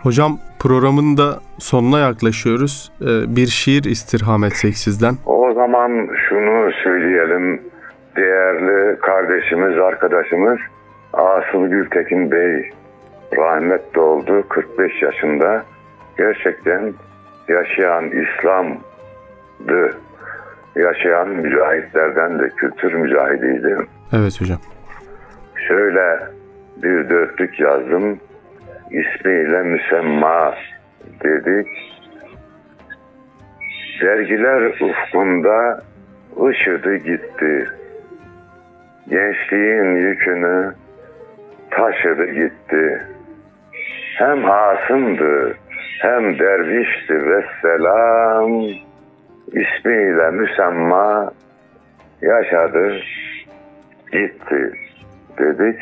[0.04, 2.92] Hocam programın da sonuna yaklaşıyoruz.
[3.02, 5.16] E, bir şiir istirham etsek sizden.
[5.26, 7.62] O zaman şunu söyleyelim.
[8.16, 10.60] Değerli kardeşimiz, arkadaşımız
[11.14, 12.70] Asıl Gültekin Bey
[13.38, 14.44] rahmetli oldu.
[14.50, 15.64] 45 yaşında.
[16.18, 16.94] Gerçekten
[17.48, 19.98] yaşayan İslam'dı.
[20.76, 23.78] Yaşayan mücahitlerden de kültür mücahidiydi.
[24.14, 24.60] Evet hocam.
[25.68, 26.20] Şöyle
[26.84, 28.20] bir dörtlük yazdım.
[28.92, 30.56] İsmiyle müsemma
[31.24, 31.68] dedik.
[34.02, 35.82] Dergiler ufkunda
[36.48, 37.70] ışıdı gitti.
[39.10, 40.74] Gençliğin yükünü
[41.72, 43.02] taşıdı gitti.
[44.18, 45.56] Hem hasımdı
[46.02, 48.62] hem dervişti ve selam.
[49.48, 51.32] İsmiyle müsemma
[52.22, 52.96] yaşadı
[54.12, 54.72] gitti
[55.38, 55.80] dedik.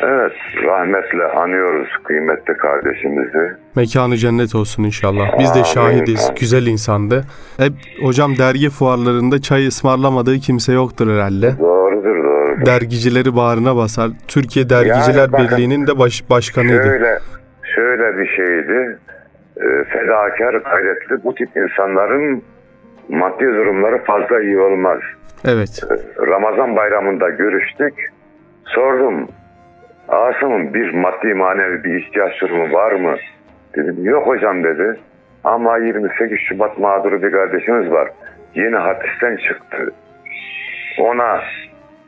[0.00, 0.32] Evet,
[0.64, 3.52] rahmetle anıyoruz kıymetli kardeşimizi.
[3.76, 5.38] Mekanı cennet olsun inşallah.
[5.38, 6.32] Biz de şahidiz.
[6.40, 7.24] Güzel insandı.
[7.56, 11.58] Hep hocam dergi fuarlarında çay ısmarlamadığı kimse yoktur herhalde.
[11.58, 12.66] Doğrudur, doğrudur.
[12.66, 14.10] Dergicileri bağrına basar.
[14.28, 16.82] Türkiye Dergiciler Yani bakın, Birliği'nin de baş, başkanıydı.
[16.82, 17.18] Şöyle,
[17.74, 18.98] şöyle bir şeydi.
[19.56, 22.42] e, fedakar, gayretli bu tip insanların
[23.08, 24.98] maddi durumları fazla iyi olmaz.
[25.44, 25.80] Evet.
[26.26, 27.94] Ramazan bayramında görüştük.
[28.64, 29.28] Sordum.
[30.08, 33.16] Asım'ın bir maddi manevi bir ihtiyaç durumu var mı?
[33.76, 35.00] Dedim yok hocam dedi.
[35.44, 38.08] Ama 28 Şubat mağduru bir kardeşimiz var.
[38.54, 39.92] Yeni hapisten çıktı.
[40.98, 41.40] Ona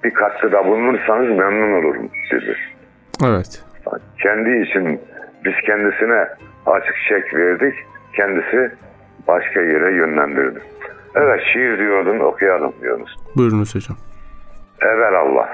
[0.04, 2.56] bir katkıda bulunursanız memnun olurum dedi.
[3.24, 3.64] Evet.
[4.22, 5.00] Kendi için
[5.44, 6.28] biz kendisine
[6.66, 7.74] açık çek verdik.
[8.16, 8.70] Kendisi
[9.28, 10.60] başka yere yönlendirdi.
[11.14, 13.16] Evet şiir diyordun okuyalım diyoruz.
[13.36, 13.96] Buyurunuz hocam.
[14.82, 15.48] Evvel Allah.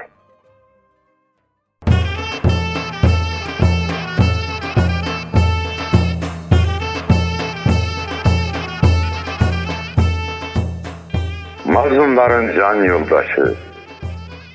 [11.85, 13.53] Mazlumların can yoldaşı.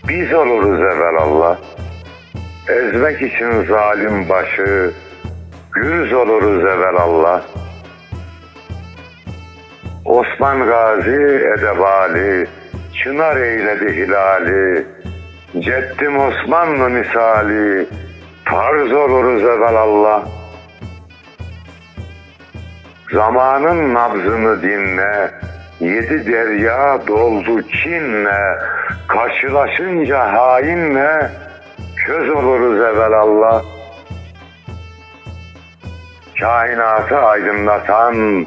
[0.08, 1.58] Biz oluruz evvel Allah.
[2.68, 4.90] Ezmek için zalim başı.
[5.72, 7.42] Gürüz oluruz evvel Allah.
[10.04, 12.46] Osman Gazi edebali,
[13.02, 14.86] çınar eyledi hilali,
[15.58, 17.86] Ceddim Osmanlı misali,
[18.44, 20.24] farz oluruz evvel Allah.
[23.12, 25.30] Zamanın nabzını dinle,
[25.80, 28.58] yedi derya doldu kinle,
[29.08, 31.30] karşılaşınca hainle,
[32.06, 33.62] köz oluruz evvel Allah.
[36.40, 38.46] Kainatı aydınlatan,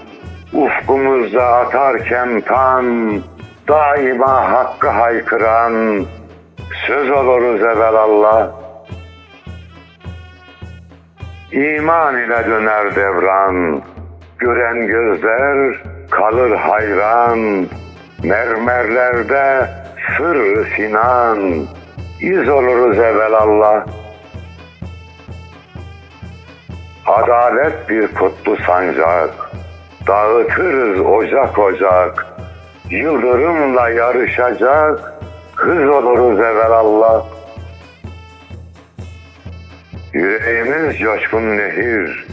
[0.54, 3.22] ufkumuzda atarken tan,
[3.68, 6.06] daima hakkı haykıran,
[6.88, 8.52] söz oluruz evvel Allah.
[11.52, 13.82] İman ile döner devran,
[14.40, 17.68] gören gözler kalır hayran,
[18.24, 19.70] mermerlerde
[20.18, 21.66] sır sinan,
[22.22, 23.86] iz oluruz evvel Allah.
[27.06, 29.52] Adalet bir kutlu sancak,
[30.08, 32.26] dağıtırız ocak ocak,
[32.90, 35.14] yıldırımla yarışacak,
[35.56, 37.26] hız oluruz evvel Allah.
[40.14, 42.28] Yüreğimiz coşkun nehir,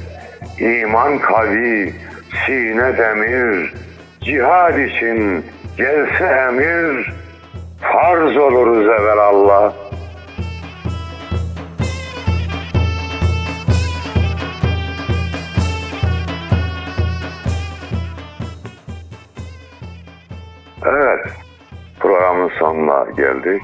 [0.59, 1.95] iman kavi,
[2.47, 3.75] sine demir,
[4.21, 5.45] cihad için
[5.77, 7.13] gelse emir,
[7.81, 9.73] farz oluruz evvel Allah.
[20.87, 21.27] Evet,
[22.01, 23.63] programın sonuna geldik.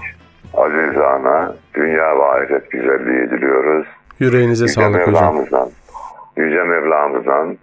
[0.54, 3.86] Aziz Ana, dünya ve ahiret güzelliği diliyoruz.
[4.18, 5.12] Yüreğinize Yüce sağlık hocam.
[5.14, 5.70] Mevlamızdan,
[6.36, 7.58] Yüce Mevlamızdan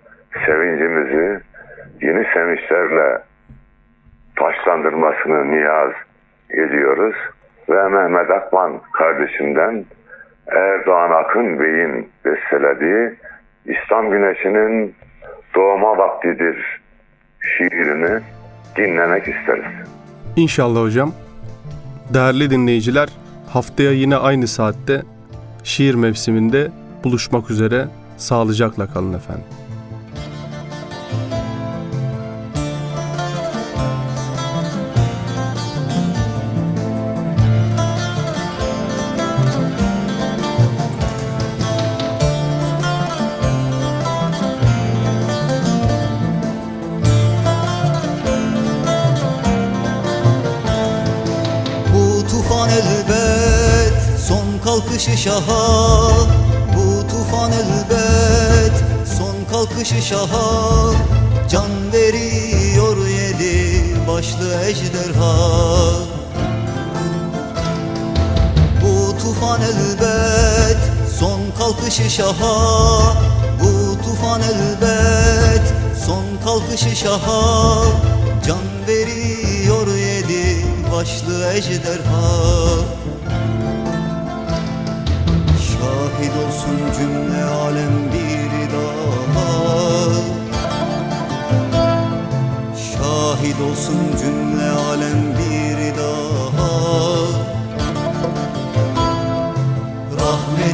[0.45, 1.41] sevincimizi
[2.01, 3.21] yeni sevinçlerle
[4.35, 5.91] taşlandırmasını niyaz
[6.49, 7.15] ediyoruz.
[7.69, 9.85] Ve Mehmet Akman kardeşimden
[10.47, 13.13] Erdoğan Akın Bey'in bestelediği
[13.65, 14.95] İslam Güneşi'nin
[15.55, 16.81] doğma vaktidir
[17.39, 18.21] şiirini
[18.75, 19.65] dinlemek isteriz.
[20.35, 21.13] İnşallah hocam.
[22.13, 23.09] Değerli dinleyiciler,
[23.53, 25.01] haftaya yine aynı saatte
[25.63, 26.67] şiir mevsiminde
[27.03, 27.85] buluşmak üzere
[28.17, 29.62] sağlıcakla kalın efendim.
[55.03, 56.11] Kalkışı şaha
[56.75, 58.83] Bu tufan elbet.
[59.17, 60.93] Son kalkışı şaha
[61.49, 65.35] Can veriyor yedi başlı ejderha.
[68.81, 70.77] Bu tufan elbet
[71.19, 73.17] son kalkışı şaha.
[73.59, 75.73] Bu tufan elbet
[76.05, 77.83] son kalkışı şaha.
[78.47, 82.02] Can veriyor yedi başlı ejderha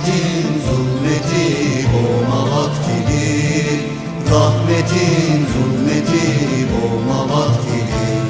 [0.09, 3.79] Rahmetin zulmeti boğma vaktidir
[4.31, 8.23] Rahmetin zulmeti boğma vaktidir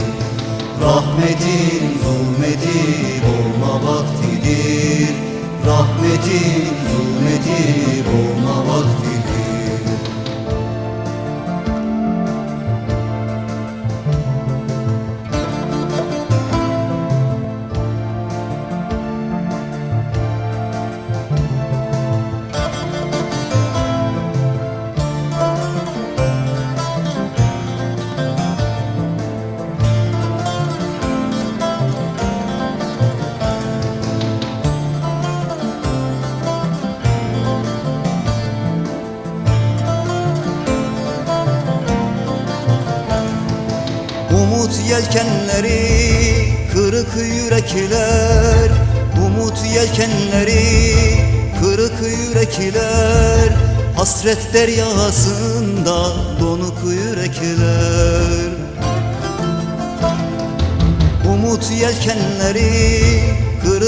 [0.83, 2.79] Rahmetin zulmeti
[3.25, 5.15] boğma vaktidir
[5.67, 7.08] Rahmetin zulmeti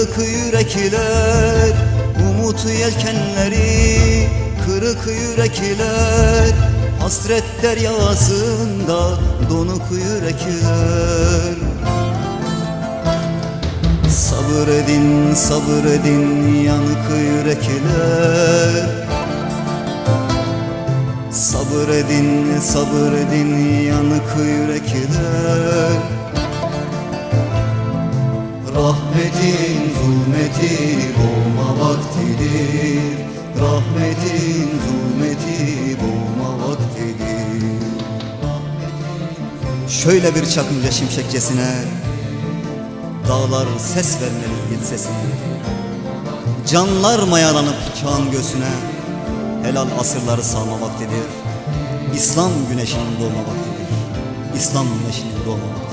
[0.02, 1.72] kırık yürekler
[2.30, 4.28] Umut yelkenleri
[4.66, 6.52] kırık yürekler
[7.00, 11.56] Hasret deryasında donuk yürekler
[14.10, 18.90] Sabır edin, sabır edin yanık yürekler
[21.32, 26.21] Sabır edin, sabır edin yanık yürekler
[28.76, 33.18] Rahmetin zulmeti boğma vaktidir.
[33.62, 37.82] Rahmetin zulmeti boğma vaktidir.
[39.90, 41.84] Şöyle bir çakınca şimşekçesine
[43.28, 45.14] Dağlar ses vermeli yiğit sesine.
[46.68, 48.72] Canlar mayalanıp çağın göğsüne
[49.64, 51.26] Helal asırları salma vaktidir.
[52.16, 53.88] İslam güneşinin doğma vaktidir.
[54.56, 55.91] İslam güneşinin doğma vaktidir